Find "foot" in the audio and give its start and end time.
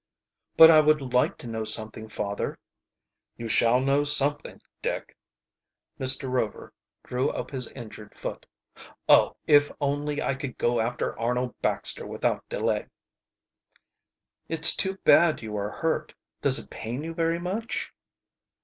8.17-8.47